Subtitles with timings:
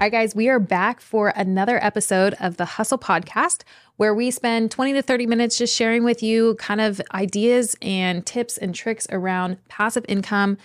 [0.00, 3.64] All right, guys, we are back for another episode of the Hustle Podcast,
[3.98, 8.24] where we spend 20 to 30 minutes just sharing with you kind of ideas and
[8.24, 10.56] tips and tricks around passive income,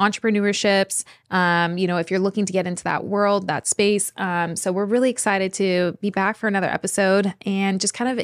[0.00, 1.04] entrepreneurships.
[1.30, 4.10] Um, you know, if you're looking to get into that world, that space.
[4.16, 8.18] Um, so we're really excited to be back for another episode and just kind of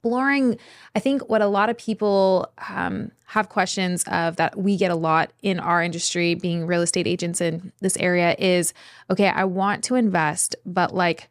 [0.00, 0.58] exploring.
[0.94, 4.94] I think what a lot of people um, have questions of that we get a
[4.94, 8.72] lot in our industry, being real estate agents in this area, is
[9.10, 11.28] okay, I want to invest, but like,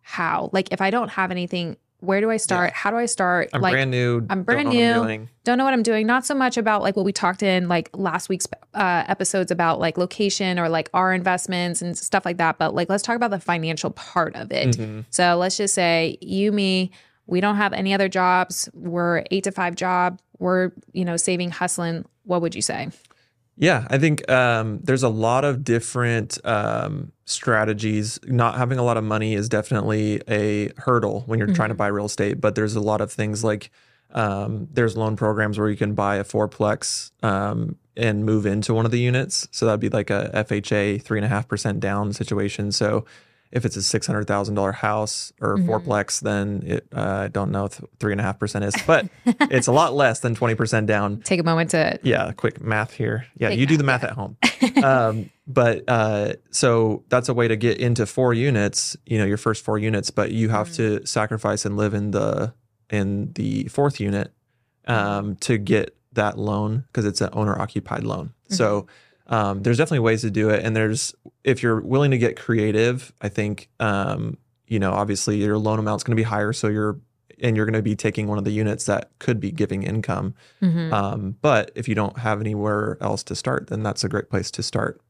[0.00, 0.50] how?
[0.52, 2.70] Like, if I don't have anything where do I start?
[2.70, 2.76] Yeah.
[2.76, 3.50] How do I start?
[3.52, 4.26] I'm like, brand new.
[4.28, 5.18] I'm brand don't new.
[5.18, 6.04] Know don't know what I'm doing.
[6.04, 9.78] Not so much about like what we talked in like last week's uh, episodes about
[9.78, 12.58] like location or like our investments and stuff like that.
[12.58, 14.76] But like, let's talk about the financial part of it.
[14.76, 15.00] Mm-hmm.
[15.10, 16.90] So let's just say you, me,
[17.26, 18.68] we don't have any other jobs.
[18.74, 20.20] We're eight to five job.
[20.38, 22.04] We're, you know, saving, hustling.
[22.24, 22.90] What would you say?
[23.56, 28.18] Yeah, I think um, there's a lot of different um, strategies.
[28.24, 31.54] Not having a lot of money is definitely a hurdle when you're mm-hmm.
[31.54, 31.78] trying to mm-hmm.
[31.78, 33.70] buy real estate, but there's a lot of things like
[34.14, 38.84] um, there's loan programs where you can buy a fourplex um, and move into one
[38.84, 39.48] of the units.
[39.50, 42.72] So that'd be like a FHA three and a half percent down situation.
[42.72, 43.04] So
[43.52, 45.70] if it's a six hundred thousand dollar house or mm-hmm.
[45.70, 49.66] fourplex, then it uh, I don't know three and a half percent is, but it's
[49.66, 51.20] a lot less than twenty percent down.
[51.24, 53.26] Take a moment to yeah, quick math here.
[53.36, 54.36] Yeah, you math, do the math at home.
[54.82, 58.96] um, but uh, so that's a way to get into four units.
[59.04, 60.98] You know, your first four units, but you have mm-hmm.
[61.00, 62.54] to sacrifice and live in the
[62.88, 64.32] in the fourth unit
[64.86, 68.28] um, to get that loan because it's an owner occupied loan.
[68.28, 68.54] Mm-hmm.
[68.54, 68.86] So
[69.28, 73.12] um, there's definitely ways to do it, and there's if you're willing to get creative,
[73.20, 76.98] I think um, you know obviously your loan amount's going to be higher, so you're
[77.40, 80.34] and you're going to be taking one of the units that could be giving income.
[80.62, 80.94] Mm-hmm.
[80.94, 84.50] Um, but if you don't have anywhere else to start, then that's a great place
[84.52, 85.00] to start.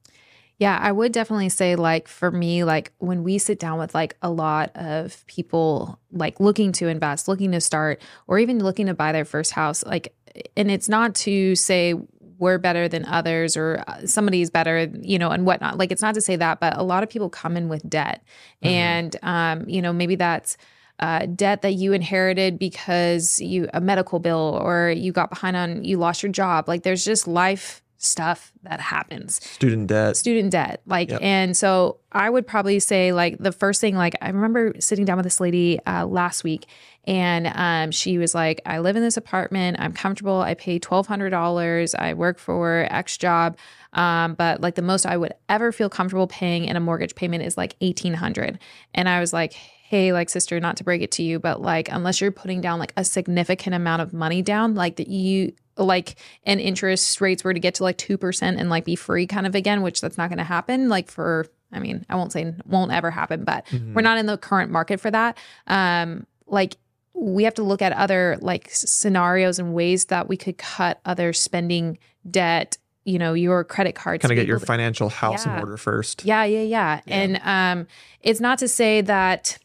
[0.58, 4.16] Yeah, I would definitely say like for me like when we sit down with like
[4.22, 8.94] a lot of people like looking to invest, looking to start or even looking to
[8.94, 10.14] buy their first house like
[10.56, 11.94] and it's not to say
[12.42, 15.78] we're better than others or uh, somebody's better, you know, and whatnot.
[15.78, 18.24] Like it's not to say that, but a lot of people come in with debt.
[18.64, 18.68] Mm-hmm.
[18.68, 20.56] And, um, you know, maybe that's,
[20.98, 25.82] uh, debt that you inherited because you a medical bill or you got behind on
[25.82, 30.82] you lost your job like there's just life stuff that happens student debt student debt
[30.86, 31.20] like yep.
[31.22, 35.16] and so i would probably say like the first thing like i remember sitting down
[35.16, 36.66] with this lady uh, last week
[37.04, 39.78] and um, she was like, I live in this apartment.
[39.80, 40.40] I'm comfortable.
[40.40, 41.94] I pay $1,200.
[41.98, 43.56] I work for X job.
[43.92, 47.42] Um, but like the most I would ever feel comfortable paying in a mortgage payment
[47.42, 48.58] is like 1800
[48.94, 49.54] And I was like,
[49.92, 52.78] hey, like sister, not to break it to you, but like unless you're putting down
[52.78, 56.14] like a significant amount of money down, like that you like
[56.44, 59.54] and interest rates were to get to like 2% and like be free kind of
[59.54, 62.90] again, which that's not going to happen like for I mean, I won't say won't
[62.90, 63.92] ever happen, but mm-hmm.
[63.92, 65.36] we're not in the current market for that.
[65.66, 66.78] Um, like
[67.12, 71.34] we have to look at other like scenarios and ways that we could cut other
[71.34, 71.98] spending
[72.30, 75.54] debt you know your credit cards kind of get your financial house yeah.
[75.54, 77.86] in order first yeah, yeah yeah yeah and um
[78.22, 79.58] it's not to say that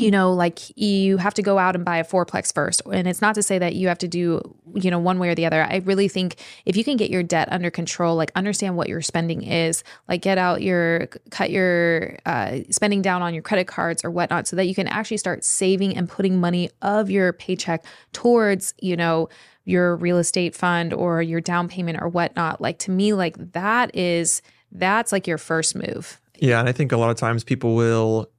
[0.00, 2.82] you know, like you have to go out and buy a fourplex first.
[2.90, 4.40] And it's not to say that you have to do,
[4.74, 5.62] you know, one way or the other.
[5.62, 9.02] I really think if you can get your debt under control, like understand what your
[9.02, 14.04] spending is, like get out your, cut your uh, spending down on your credit cards
[14.04, 17.84] or whatnot, so that you can actually start saving and putting money of your paycheck
[18.12, 19.28] towards, you know,
[19.64, 22.60] your real estate fund or your down payment or whatnot.
[22.60, 24.40] Like to me, like that is,
[24.72, 26.20] that's like your first move.
[26.38, 26.58] Yeah.
[26.58, 28.30] And I think a lot of times people will,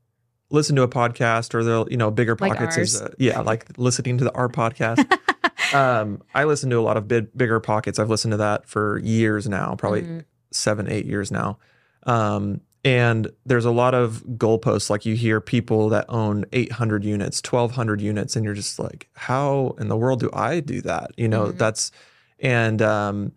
[0.51, 4.17] listen to a podcast or they'll you know BiggerPockets like is uh, yeah like listening
[4.19, 5.05] to the our podcast.
[5.73, 7.97] Um i listen to a lot of big, BiggerPockets.
[7.97, 10.19] I've listened to that for years now probably mm-hmm.
[10.51, 11.59] seven eight years now.
[12.03, 14.89] Um and there's a lot of goalposts.
[14.89, 19.75] Like you hear people that own 800 units 1200 units and you're just like how
[19.79, 21.11] in the world do i do that?
[21.15, 21.57] You know mm-hmm.
[21.57, 21.91] that's
[22.39, 23.31] and um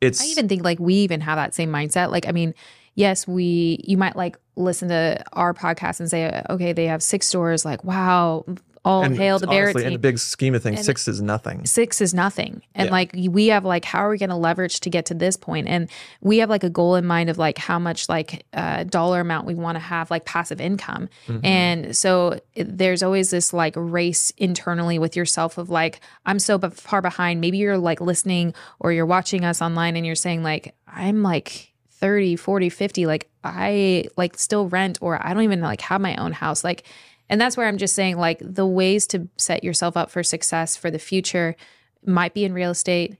[0.00, 2.10] it's i even think like we even have that same mindset.
[2.10, 2.54] Like i mean
[2.94, 7.26] yes, we you might like listen to our podcast and say, okay, they have six
[7.26, 7.64] stores.
[7.64, 8.44] Like, wow,
[8.84, 11.64] all and hail the Barrett In the big scheme of things, and six is nothing.
[11.64, 12.60] Six is nothing.
[12.74, 12.92] And yeah.
[12.92, 15.68] like we have like, how are we going to leverage to get to this point?
[15.68, 15.88] And
[16.20, 19.46] we have like a goal in mind of like how much like uh, dollar amount
[19.46, 21.08] we want to have like passive income.
[21.26, 21.46] Mm-hmm.
[21.46, 26.58] And so it, there's always this like race internally with yourself of like, I'm so
[26.58, 27.40] far behind.
[27.40, 31.73] Maybe you're like listening or you're watching us online and you're saying like, I'm like
[32.00, 36.16] 30, 40, 50, like I like still rent or I don't even like have my
[36.16, 36.64] own house.
[36.64, 36.84] Like,
[37.28, 40.76] and that's where I'm just saying like the ways to set yourself up for success
[40.76, 41.56] for the future
[42.04, 43.16] might be in real estate,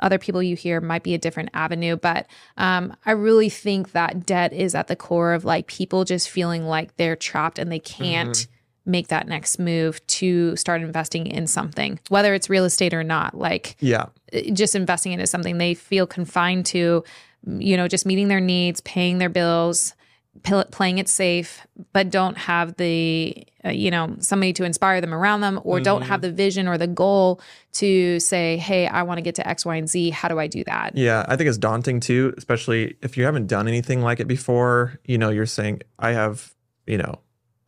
[0.00, 1.96] other people you hear might be a different avenue.
[1.96, 2.26] But
[2.56, 6.66] um, I really think that debt is at the core of like people just feeling
[6.66, 8.30] like they're trapped and they can't.
[8.30, 8.52] Mm-hmm.
[8.88, 13.36] Make that next move to start investing in something, whether it's real estate or not.
[13.36, 14.06] Like, Yeah.
[14.52, 17.04] just investing into something they feel confined to,
[17.46, 19.94] you know, just meeting their needs, paying their bills,
[20.42, 25.12] pl- playing it safe, but don't have the, uh, you know, somebody to inspire them
[25.12, 27.40] around them or don't have the vision or the goal
[27.72, 30.10] to say, hey, I want to get to X, Y, and Z.
[30.10, 30.96] How do I do that?
[30.96, 34.98] Yeah, I think it's daunting too, especially if you haven't done anything like it before.
[35.04, 36.54] You know, you're saying, I have,
[36.86, 37.20] you know,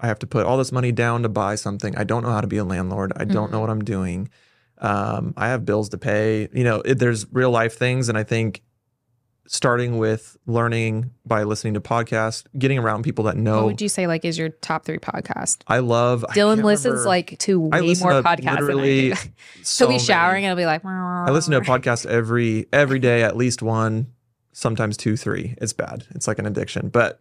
[0.03, 1.97] I have to put all this money down to buy something.
[1.97, 3.13] I don't know how to be a landlord.
[3.17, 4.29] I don't know what I'm doing.
[4.79, 6.49] Um, I have bills to pay.
[6.53, 8.09] You know, it, there's real life things.
[8.09, 8.63] And I think
[9.47, 13.57] starting with learning by listening to podcasts, getting around people that know.
[13.57, 15.59] What would you say like is your top three podcast?
[15.67, 16.25] I love.
[16.31, 19.31] Dylan can't listens remember- like to I way more podcasts literally than I do.
[19.65, 20.05] so He'll be many.
[20.05, 23.61] showering and he'll be like, I listen to a podcast every every day, at least
[23.61, 24.13] one,
[24.53, 25.57] sometimes two, three.
[25.61, 26.07] It's bad.
[26.11, 26.89] It's like an addiction.
[26.89, 27.21] But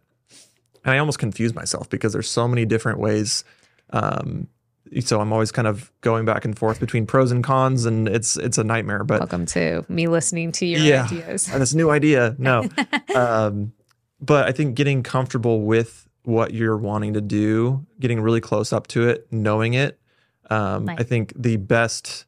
[0.84, 3.44] and I almost confuse myself because there's so many different ways.
[3.90, 4.48] Um,
[5.00, 8.36] so I'm always kind of going back and forth between pros and cons, and it's
[8.36, 9.04] it's a nightmare.
[9.04, 11.04] But Welcome to me listening to your Yeah.
[11.04, 11.48] ideas.
[11.52, 12.68] and this new idea, no.
[13.14, 13.72] um,
[14.20, 18.86] but I think getting comfortable with what you're wanting to do, getting really close up
[18.88, 19.98] to it, knowing it.
[20.50, 22.24] Um, I think the best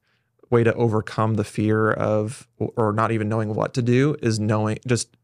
[0.50, 4.78] way to overcome the fear of or not even knowing what to do is knowing
[4.86, 5.16] just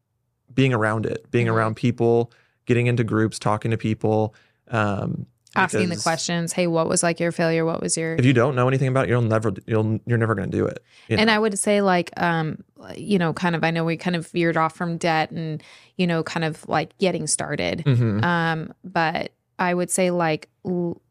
[0.53, 1.53] being around it, being Mhm.
[1.53, 2.31] around people,
[2.69, 4.33] getting into groups, talking to people.
[4.69, 5.25] Um,
[5.55, 8.53] asking the questions hey what was like your failure what was your If you don't
[8.55, 10.77] know anything about it, you'll never you'll you're never going to do it.
[11.09, 11.33] and know?
[11.33, 12.63] i would say like um
[12.95, 15.63] you know kind of i know we kind of veered off from debt and
[15.97, 18.23] you know kind of like getting started Mhm.
[18.23, 21.01] um but i would say like l-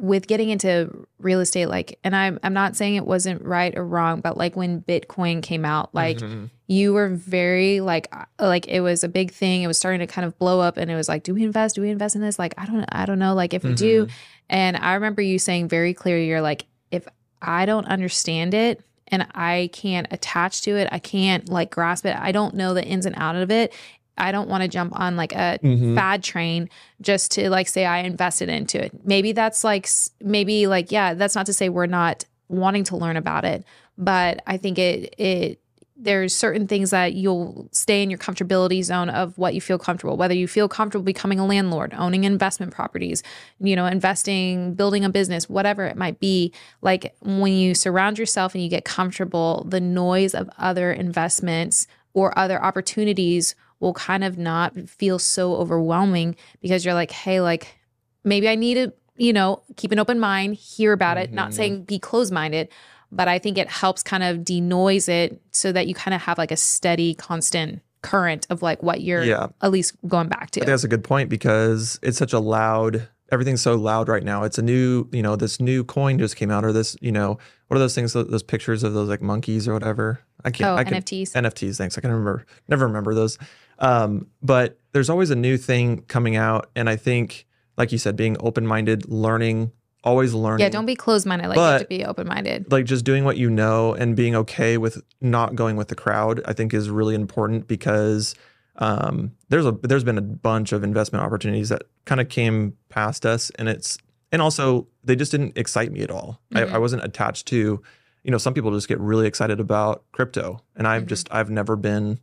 [0.00, 3.84] with getting into real estate like and i'm i'm not saying it wasn't right or
[3.84, 6.48] wrong but like when bitcoin came out like Mhm.
[6.68, 10.06] you were very like uh, like it was a big thing it was starting to
[10.06, 12.22] kind of blow up and it was like do we invest do we invest in
[12.22, 14.10] this like i don't i don't know like if we do Mhm.
[14.48, 17.06] and i remember you saying very clearly you're like if
[17.42, 22.16] i don't understand it and i can't attach to it i can't like grasp it
[22.16, 23.74] i don't know the ins and out of it
[24.18, 25.94] i don't want to jump on like a Mhm.
[25.94, 26.68] fad train
[27.00, 29.88] just to like say i invested into it maybe that's like
[30.20, 33.64] maybe like yeah that's not to say we're not wanting to learn about it
[33.96, 35.60] but i think it it
[36.02, 40.16] there's certain things that you'll stay in your comfortability zone of what you feel comfortable
[40.16, 43.22] whether you feel comfortable becoming a landlord owning investment properties
[43.60, 48.54] you know investing building a business whatever it might be like when you surround yourself
[48.54, 54.38] and you get comfortable the noise of other investments or other opportunities will kind of
[54.38, 57.78] not feel so overwhelming because you're like hey like
[58.24, 61.54] maybe i need to you know keep an open mind hear about it not Mhm.
[61.54, 62.68] saying be closed minded
[63.12, 66.38] but I think it helps kind of denoise it so that you kind of have
[66.38, 69.48] like a steady, constant current of like what you're Yeah.
[69.60, 70.60] at least going back I to.
[70.60, 73.08] think that's a good point because it's such a loud.
[73.32, 74.44] Everything's so loud right now.
[74.44, 77.36] It's a new, you know, this new coin just came out, or this, you know,
[77.66, 78.12] what are those things?
[78.12, 80.20] Those, those pictures of those like monkeys or whatever.
[80.44, 80.70] I can't.
[80.70, 81.32] Oh, I can, NFTs.
[81.32, 81.78] NFTs.
[81.78, 81.98] Thanks.
[81.98, 82.46] I can remember.
[82.68, 83.38] Never remember those.
[83.80, 87.46] Um, but there's always a new thing coming out, and I think,
[87.76, 89.72] like you said, being open minded, learning,
[90.04, 90.60] always learning.
[90.64, 91.48] yeah, don't be closed minded.
[91.48, 92.70] Like you have to be open minded.
[92.72, 96.40] like just doing what you know and being okay with not going with the crowd
[96.46, 98.34] i think is really important because
[98.76, 103.26] um, there's a there's been a bunch of investment opportunities that kind of came past
[103.26, 103.98] us and it's
[104.32, 106.72] and also they just didn't excite me at all I, Mhm.
[106.72, 107.82] I wasn't attached to
[108.24, 111.08] you know some people just get really excited about crypto and i've Mhm.
[111.08, 112.20] just i've never been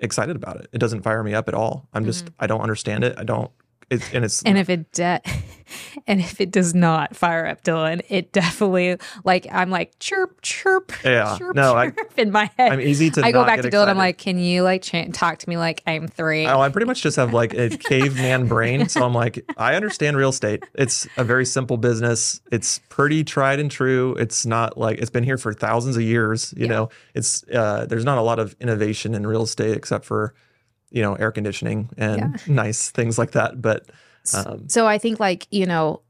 [0.00, 0.68] excited about it.
[0.72, 1.88] It doesn't fire me up at all.
[1.92, 2.34] I'm just mm-hmm.
[2.40, 3.14] i don't understand it.
[3.18, 3.50] I don't
[3.90, 5.20] it's and it's And if it de-
[6.06, 10.92] and if it does not fire up Dylan, it definitely like I'm like chirp chirp
[11.04, 11.36] Yeah.
[11.38, 12.72] chirp No, I- in my head.
[12.72, 13.88] i'm easy to I go back to Dylan.
[13.88, 16.46] I'm like, can you like ch- talk to me like I'm three?
[16.46, 18.88] Oh, I pretty much just have like a caveman brain.
[18.88, 20.64] So I'm like, I understand real estate.
[20.74, 22.40] It's a very simple business.
[22.52, 24.14] It's pretty tried and true.
[24.18, 26.52] It's not like it's been here for thousands of years.
[26.56, 26.72] You Yeah.
[26.72, 30.34] know, it's uh, there's not a lot of innovation in real estate except for
[30.90, 33.60] you know air conditioning and nice things like that.
[33.60, 33.86] But
[34.34, 36.02] um, So I think like, you know,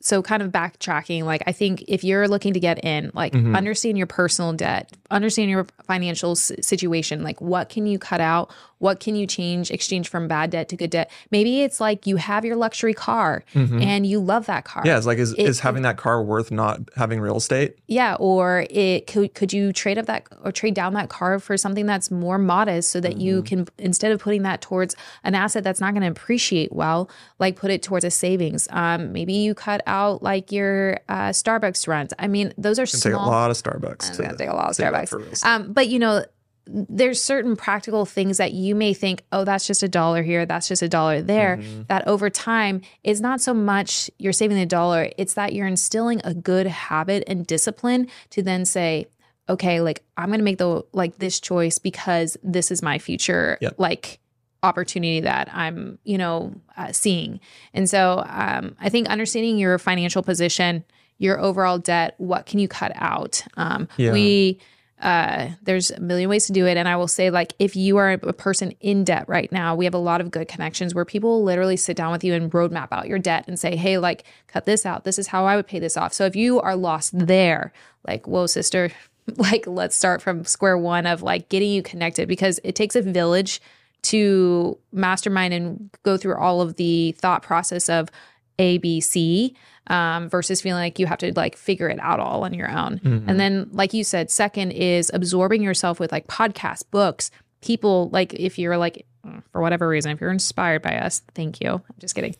[0.00, 3.56] so kind of backtracking, like I think if you're looking to get in, like Mhm.
[3.56, 8.50] understand your personal debt, understand your financial s- situation, like what can you cut out?
[8.78, 11.10] What can you change, exchange from bad debt to good debt?
[11.32, 13.82] Maybe it's like you have your luxury car mhm.
[13.82, 14.84] and you love that car.
[14.86, 17.76] yeah, it's like is, It- is having that car worth not having real estate?
[17.88, 21.56] Yeah, or it could could you trade up that or trade down that car for
[21.56, 23.20] something that's more modest so that Mm-hmm.
[23.20, 27.10] you can instead of putting that towards an asset that's not going to appreciate well,
[27.40, 28.68] like put it towards a savings.
[28.70, 32.12] Um, maybe you cut out like your uh, Starbucks runs.
[32.18, 34.16] I mean, those are It's take a lot of Starbucks.
[34.18, 34.92] To- take a lot of that.
[35.06, 35.44] Bucks.
[35.44, 36.24] Um, but you know,
[36.66, 40.68] there's certain practical things that you may think, oh, that's just a dollar here, that's
[40.68, 41.56] just a dollar there.
[41.56, 41.86] Mhm.
[41.88, 46.20] That over time is not so much you're saving the dollar, it's that you're instilling
[46.24, 49.06] a good habit and discipline to then say,
[49.48, 53.76] okay, like I'm gonna make the like this choice because this is my future, Yep.
[53.78, 54.18] like
[54.62, 57.40] opportunity that I'm, you know, uh, seeing.
[57.72, 60.84] And so um, I think understanding your financial position,
[61.16, 63.42] your overall debt, what can you cut out?
[63.56, 64.12] Um, Yeah.
[64.12, 64.58] We
[65.00, 66.76] uh, there's a million ways to do it.
[66.76, 69.84] And I will say, like, if you are a person in debt right now, we
[69.84, 72.88] have a lot of good connections where people literally sit down with you and roadmap
[72.90, 75.04] out your debt and say, hey, like, cut this out.
[75.04, 76.12] This is how I would pay this off.
[76.12, 77.72] So if you are lost there,
[78.06, 78.90] like, whoa, sister,
[79.36, 83.02] like, let's start from square one of like getting you connected because it takes a
[83.02, 83.60] village
[84.00, 88.08] to mastermind and go through all of the thought process of
[88.58, 89.56] A, B, C
[89.88, 92.98] um, versus feeling like you have to like figure it out all on your own.
[93.00, 93.24] Mhm.
[93.26, 97.30] And then, like you said, second is absorbing yourself with like podcasts, books,
[97.62, 98.10] people.
[98.12, 99.06] Like if you're like,
[99.52, 101.70] for whatever reason, if you're inspired by us, thank you.
[101.70, 102.34] I'm just kidding.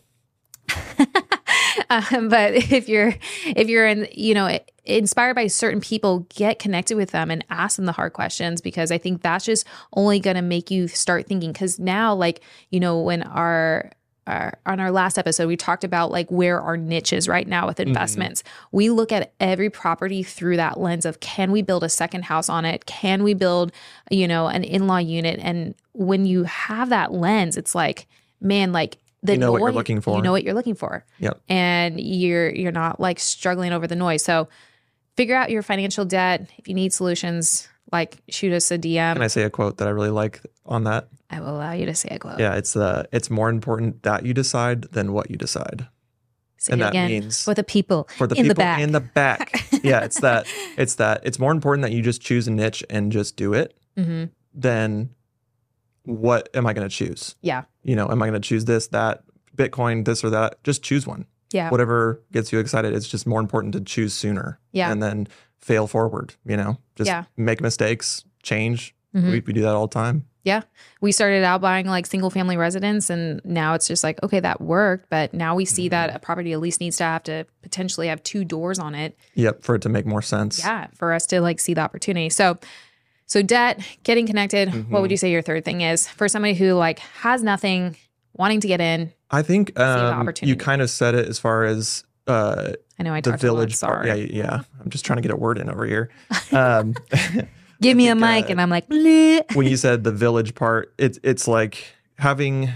[1.89, 3.13] um, but if you're
[3.45, 7.75] if you're in you know inspired by certain people get connected with them and ask
[7.75, 11.27] them the hard questions because i think that's just only going to make you start
[11.27, 13.91] thinking because now like you know when our
[14.29, 17.67] our, on our last episode, we talked about like where our niche is right now
[17.67, 17.89] with mm-hmm.
[17.89, 18.43] investments.
[18.71, 22.49] We look at every property through that lens of can we build a second house
[22.49, 22.85] on it?
[22.85, 23.71] Can we build,
[24.09, 25.39] you know, an in law unit?
[25.41, 28.07] And when you have that lens, it's like,
[28.39, 30.15] man, like the You know what you're looking for.
[30.15, 31.03] You know what you're looking for.
[31.19, 31.41] Yep.
[31.49, 34.23] And you're you're not like struggling over the noise.
[34.23, 34.47] So
[35.17, 36.49] figure out your financial debt.
[36.57, 39.13] If you need solutions, like shoot us a DM.
[39.13, 41.07] Can I say a quote that I really like on that?
[41.29, 42.39] I will allow you to say a quote.
[42.39, 45.87] Yeah, it's uh, it's more important that you decide than what you decide,
[46.57, 48.79] Say and that again means for the people for the in people the back.
[48.81, 49.65] in the back.
[49.83, 50.47] yeah, it's that.
[50.77, 51.21] It's that.
[51.23, 55.09] It's more important that you just choose a niche and just do it hmm than
[56.03, 57.35] what am I going to choose?
[57.41, 57.63] Yeah.
[57.83, 59.23] You know, am I going to choose this, that,
[59.55, 60.61] Bitcoin, this or that?
[60.63, 61.25] Just choose one.
[61.51, 61.69] Yeah.
[61.69, 62.93] Whatever gets you excited.
[62.93, 64.59] It's just more important to choose sooner.
[64.71, 64.91] Yeah.
[64.91, 65.27] And then
[65.61, 66.35] fail forward.
[66.45, 67.23] You know, just Yeah.
[67.37, 68.95] make mistakes, change.
[69.15, 69.31] Mhm.
[69.31, 70.25] We, we do that all the time.
[70.43, 70.61] Yeah.
[71.01, 74.61] We started out buying like single family residence and now it's just like okay that
[74.61, 75.89] worked but now we see Mm-hmm.
[75.89, 79.17] that a property at least needs to have to potentially have two doors on it
[79.35, 79.63] Yep.
[79.63, 80.59] For it to make more sense.
[80.59, 82.57] yeah for us to like see the opportunity so
[83.25, 85.01] so debt getting connected what Mm-hmm.
[85.01, 87.95] would you say your third thing is for somebody who like has nothing
[88.33, 92.03] wanting to get in I think um, you kind of said it as far as
[92.27, 94.05] uh, i know i the talked village a lot, part.
[94.07, 94.61] sorry Yeah, yeah.
[94.83, 96.09] I'm just trying to get a word in over here.
[96.51, 96.95] Um,
[97.81, 100.93] give me a mic uh, and i'm like "Bleh." when you said the village part,
[100.97, 101.83] it's it's like
[102.17, 102.69] having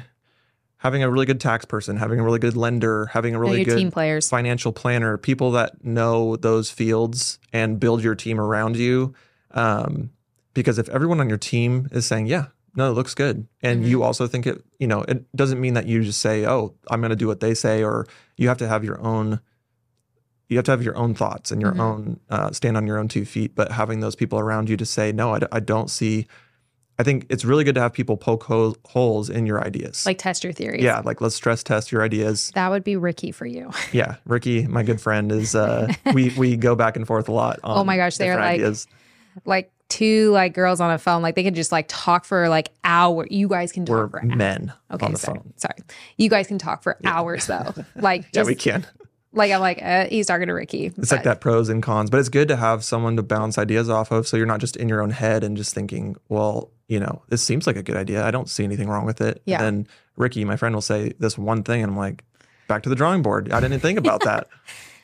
[0.77, 3.65] having a really good tax person, having a really good lender, having a really your
[3.65, 8.75] good team players financial planner, people that know those fields and build your team around
[8.75, 9.13] you.
[9.51, 10.09] Um,
[10.53, 13.87] because if everyone on your team is saying, "Yeah, no, it looks good," and Mhm.
[13.87, 16.99] you also think it, you know, it doesn't mean that you just say, "Oh, I'm
[17.01, 18.05] going to do what they say," or
[18.37, 19.39] you have to have your own.
[20.53, 21.79] You have to have your own thoughts and your Mhm.
[21.79, 23.55] own uh, stand on your own two feet.
[23.55, 26.27] But having those people around you to say, "No, I, d- I don't see."
[26.99, 30.05] I think it's really good to have people poke ho- holes in your ideas.
[30.05, 32.51] like test your theories yeah, like let's stress test your ideas.
[32.53, 36.55] that would be ricky for you Yeah, Ricky, my good friend, is uh we we
[36.55, 37.59] go back and forth a lot.
[37.63, 38.85] On Oh my gosh, they are like- ideas.
[39.43, 42.69] like two like girls on a phone like they can just like talk for like
[42.83, 44.35] hour you guys can talk we're for hours.
[44.35, 45.37] men Okay, on the sorry.
[45.39, 45.53] phone.
[45.57, 45.75] Sorry.
[46.17, 47.73] You guys can talk for hours though.
[47.95, 48.85] Like Yeah, we can.
[49.33, 50.91] Like I'm like uh, he's talking to Ricky.
[50.97, 53.89] It's like that pros and cons, but it's good to have someone to bounce ideas
[53.89, 56.99] off of, so you're not just in your own head and just thinking, well, you
[56.99, 58.25] know, this seems like a good idea.
[58.25, 59.41] I don't see anything wrong with it.
[59.45, 59.63] Yeah.
[59.63, 62.23] And then Ricky, my friend, will say this one thing, and I'm like,
[62.67, 63.51] back to the drawing board.
[63.51, 64.47] I didn't think about that.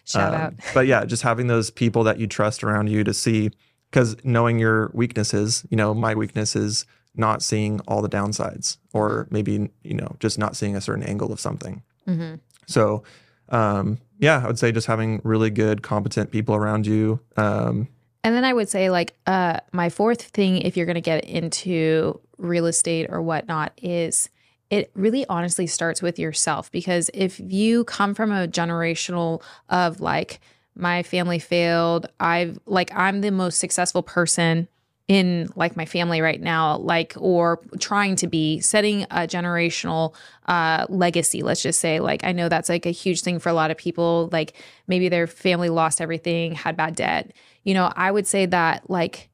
[0.06, 0.54] Shout Um, out.
[0.74, 3.52] But yeah, just having those people that you trust around you to see,
[3.92, 9.28] because knowing your weaknesses, you know, my weakness is not seeing all the downsides, or
[9.32, 11.82] maybe you know, just not seeing a certain angle of something.
[12.06, 12.36] hmm
[12.68, 13.04] So,
[13.50, 17.20] um, yeah, I would say just having really good, competent people around you.
[17.38, 17.88] Um,
[18.24, 22.20] And then I would say like uh my fourth thing if you're gonna get into
[22.38, 24.29] real estate or whatnot is
[24.70, 30.39] it really honestly starts with yourself because if you come from a generational of like
[30.75, 34.68] my family failed i've like i'm the most successful person
[35.10, 40.13] in like my family right now like or trying to be setting a generational
[40.46, 42.00] uh legacy let's just say.
[42.00, 44.30] Like i know that's like a huge thing for a lot of people.
[44.32, 44.54] Like
[44.88, 47.34] maybe their family lost everything had bad debt.
[47.63, 49.30] You know i would say that like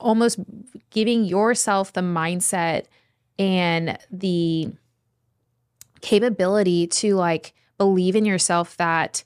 [0.00, 0.40] almost
[0.90, 2.86] giving yourself the mindset
[3.38, 4.70] and the
[6.00, 9.22] capability to like believe in yourself that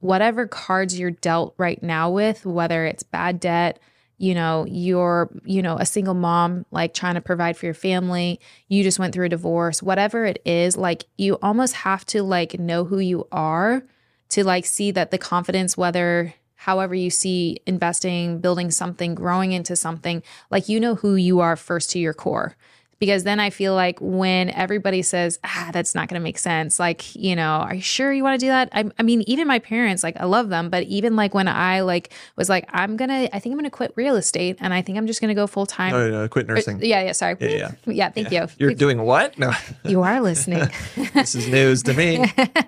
[0.00, 3.78] whatever cards you're dealt right now with, whether it's bad debt,
[4.18, 8.40] you know, you're, you know, a single mom, like trying to provide for your family,
[8.68, 12.58] you just went through a divorce, whatever it is, like you almost have to like
[12.58, 13.82] know who you are
[14.30, 19.76] to like see that the confidence, whether however you see investing, building something, growing into
[19.76, 22.56] something, like you know who you are first to your core
[23.04, 26.78] because then I feel like when everybody says, ah, that's not going to make sense,
[26.78, 28.70] like, you know, are you sure you want to do that?
[28.72, 31.82] I, I, mean, even my parents, like, I love them, but even like when I
[31.82, 34.72] like was like, I'm going to, I think I'm going to quit real estate and
[34.72, 35.92] I think I'm just going to go full time.
[35.92, 36.80] No, no, quit nursing.
[36.80, 37.36] yeah, yeah, sorry.
[37.40, 37.72] Yeah, yeah.
[37.84, 38.44] yeah thank yeah.
[38.44, 38.48] you.
[38.56, 39.38] You're We've, doing what?
[39.38, 39.52] No.
[39.84, 40.66] you are listening.
[41.12, 42.24] this is news to me.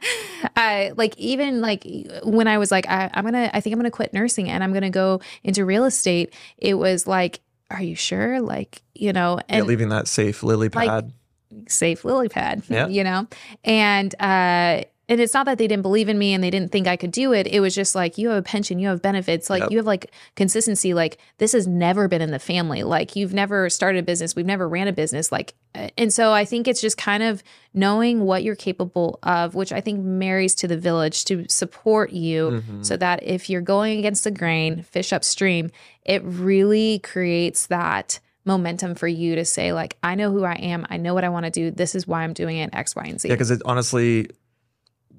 [0.54, 1.86] I like, even like
[2.24, 4.50] when I was like, I, I'm going to, I think I'm going to quit nursing
[4.50, 7.40] and I'm going to go into real estate, it was like,
[7.70, 8.40] are you sure?
[8.40, 11.12] Like, you know, and yeah, leaving that safe lily pad.
[11.50, 12.86] Like, safe lily pad, yeah.
[12.88, 13.26] you know?
[13.64, 16.88] And uh and it's not that they didn't believe in me and they didn't think
[16.88, 17.46] I could do it.
[17.46, 19.70] It was just like you have a pension, you have benefits, like yep.
[19.70, 20.94] you have like consistency.
[20.94, 22.82] Like this has never been in the family.
[22.82, 25.30] Like you've never started a business, we've never ran a business.
[25.30, 25.54] Like,
[25.96, 29.80] and so I think it's just kind of knowing what you're capable of, which I
[29.80, 32.82] think marries to the village to support you, mm-hmm.
[32.82, 35.70] so that if you're going against the grain, fish upstream,
[36.04, 40.86] it really creates that momentum for you to say like i know who i am
[40.88, 43.02] i know what i want to do this is why i'm doing it x y
[43.04, 44.28] and z yeah because it honestly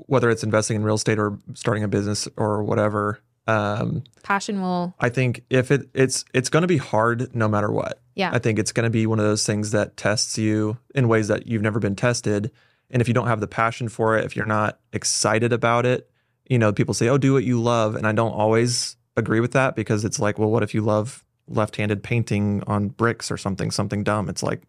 [0.06, 4.94] whether it's investing in real estate or starting a business or whatever um, passion will
[5.00, 8.02] i think if it it's it's going to be hard no matter what.
[8.16, 8.32] Yeah.
[8.34, 11.28] I think it's going to be one of those things that tests you in ways
[11.28, 12.52] that you've never been tested.
[12.90, 16.10] And if you don't have the passion for it if you're not excited about it
[16.50, 17.96] you know people say oh do what you love.
[17.96, 21.24] And i don't always agree with that because it's like well what if you love
[21.48, 24.28] left-handed painting on bricks or something something dumb?
[24.28, 24.64] It's like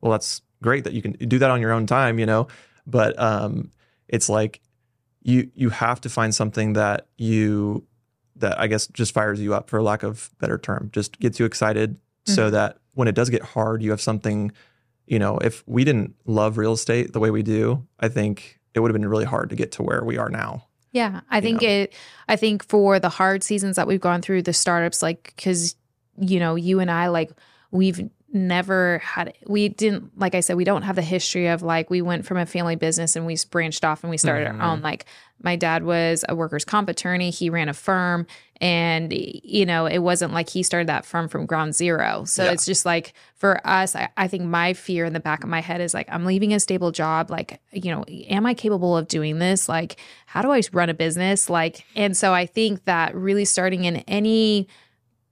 [0.00, 2.46] well that's great that you can do that on your own time you know?
[2.86, 3.70] But um
[4.08, 4.60] it's like
[5.24, 7.84] you you have to find something that you
[8.36, 11.46] that I guess just fires you up for lack of better term, just gets you
[11.46, 12.32] excited mm-hmm.
[12.32, 14.52] so that when it does get hard, you have something,
[15.06, 18.80] you know, if we didn't love real estate the way we do, I think it
[18.80, 20.66] would have been really hard to get to where we are now.
[20.92, 21.68] Yeah, I think know?
[21.68, 21.94] it
[22.28, 25.74] I think for the hard seasons that we've gone through the startups like cuz
[26.20, 27.32] you know, you and I like
[27.72, 31.88] we've never had we didn't like i said we don't have the history of like
[31.88, 34.60] we went from a family business and we branched off and we started mm-hmm.
[34.60, 34.80] our own.
[34.82, 35.06] Like
[35.42, 37.30] my dad was a workers comp attorney.
[37.30, 38.26] He ran a firm
[38.60, 42.24] and you know it wasn't like he started that firm from ground zero.
[42.24, 42.52] So yeah.
[42.52, 45.60] it's just like for us I, I think my fear in the back of my
[45.60, 47.30] head is like i'm leaving a stable job.
[47.30, 49.68] Like you know am i capable of doing this?
[49.68, 51.48] Like how do i run a business?
[51.48, 54.68] Like and so i think that really starting in any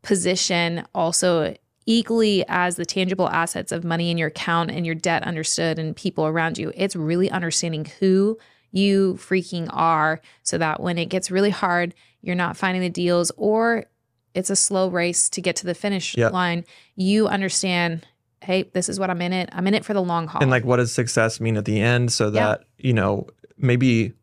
[0.03, 1.55] position also
[1.87, 5.97] equally as the tangible assets of money in your account and your debt understood and
[5.97, 6.73] people around you.
[6.75, 8.38] It's really understanding who
[8.71, 13.31] you freaking are so that when it gets really hard, you're not finding the deals
[13.37, 13.87] or
[14.35, 16.33] it's a slow race to get to the finish yep.
[16.33, 16.64] line.
[16.97, 18.07] You understand,
[18.40, 19.51] hey, this is what I'm in it.
[19.53, 20.40] I'm in it for the long haul.
[20.40, 22.68] And like what does success mean at the end so that, yep.
[22.79, 23.27] you know,
[23.59, 24.14] maybe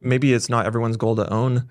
[0.00, 1.70] maybe it's not everyone's goal to own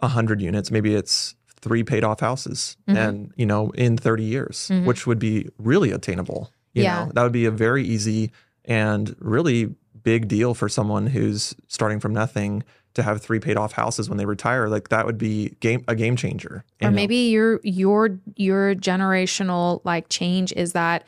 [0.00, 0.70] 100 units.
[0.70, 1.34] Maybe it's
[1.68, 2.98] three paid off houses mm-hmm.
[2.98, 4.86] and you know in 30 years mm-hmm.
[4.86, 7.04] which would be really attainable you yeah.
[7.04, 8.32] know that would be a very easy
[8.64, 12.62] and really big deal for someone who's starting from nothing
[12.94, 15.94] to have three paid off houses when they retire like that would be game a
[15.94, 21.04] game changer or maybe your your your generational like change is that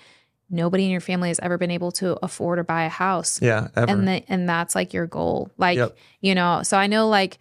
[0.51, 3.69] nobody in your family has ever been able to afford or buy a house yeah
[3.75, 3.91] ever.
[3.91, 5.97] and the, and that's like your goal like yep.
[6.21, 7.39] you know so i know like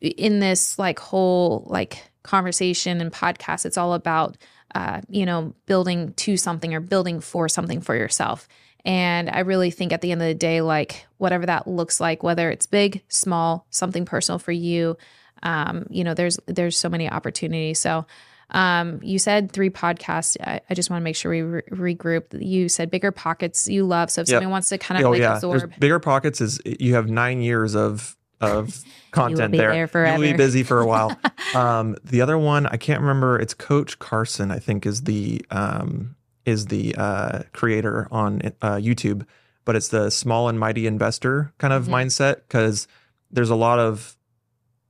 [0.00, 4.36] in this like whole like conversation and podcast, it's all about,
[4.74, 8.48] uh, you know, building to something or building for something for yourself.
[8.84, 12.22] And I really think at the end of the day, like whatever that looks like,
[12.22, 14.96] whether it's big, small, something personal for you,
[15.42, 17.78] um, you know, there's there's so many opportunities.
[17.78, 18.06] So
[18.50, 20.36] um, you said three podcasts.
[20.40, 22.40] I, I just want to make sure we re- regroup.
[22.40, 24.10] You said BiggerPockets you love.
[24.10, 24.36] So if yep.
[24.36, 25.34] someone wants to kind of oh, like yeah.
[25.34, 29.86] absorb, There's BiggerPockets is you have nine years of of content there.
[29.86, 31.16] there You'll be busy for a while.
[31.54, 33.38] um, the other one, I can't remember.
[33.38, 39.26] It's Coach Carson, I think, is the um, is the uh, creator on uh, YouTube,
[39.64, 41.94] but it's the small and mighty investor kind of mm-hmm.
[41.94, 42.88] mindset because
[43.30, 44.16] there's a lot of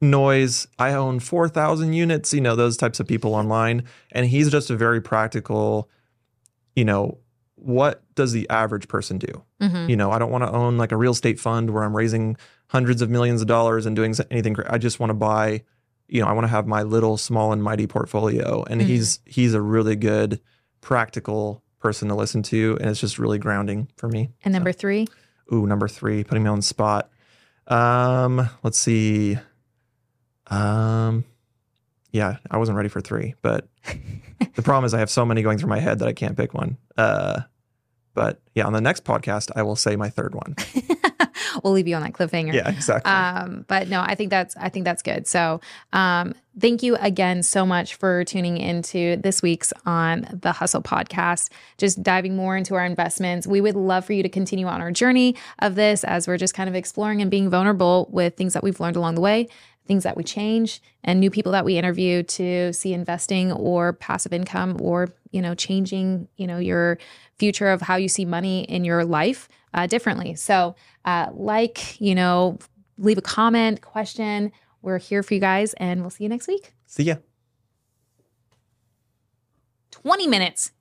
[0.01, 0.67] noise.
[0.79, 2.33] I own four thousand units.
[2.33, 5.89] You know those types of people online, and he's just a very practical.
[6.75, 7.19] You know
[7.65, 9.45] what does the average person do?
[9.61, 9.91] Mm-hmm.
[9.91, 12.37] You know, I don't want to own like a real estate fund where I'm raising
[12.69, 14.57] hundreds of millions of dollars and doing anything.
[14.69, 15.63] I just want to buy,
[16.09, 18.65] you know, I want to have my little small and mighty portfolio.
[18.65, 18.91] And mm-hmm.
[18.91, 20.41] he's he's a really good
[20.81, 24.31] practical person to listen to, and it's just really grounding for me.
[24.45, 24.79] And number so.
[24.79, 25.09] three.
[25.53, 27.11] Ooh, number three, putting me on the spot.
[27.67, 29.39] Um, let's see.
[30.49, 31.25] Um,
[32.11, 33.69] yeah, I wasn't ready for three, but
[34.55, 36.55] the problem is I have so many going through my head that I can't pick
[36.55, 36.77] one.
[36.97, 37.41] Uh,
[38.15, 40.57] but yeah, on the next podcast, I will say my third one.
[41.63, 42.53] we'll leave you on that cliffhanger.
[42.53, 43.11] Yeah, exactly.
[43.11, 45.27] Um, but no, I think that's I think that's good.
[45.27, 45.61] So
[45.93, 51.51] um, thank you again so much for tuning into this week's on the Hustle podcast.
[51.79, 53.47] Just diving more into our investments.
[53.47, 56.55] We would love for you to continue on our journey of this as we're just
[56.55, 59.49] kind of exploring and being vulnerable with things that we've learned along the way
[59.87, 64.33] things that we change and new people that we interview to see investing or passive
[64.33, 66.99] income or you know changing you know your
[67.39, 70.35] future of how you see money in your life uh, differently.
[70.35, 72.59] So uh, like you know
[72.99, 74.53] leave a comment question.
[74.83, 76.75] We're here for you guys and we'll see you next week.
[76.87, 77.17] See ya.
[79.91, 80.73] 20 minutes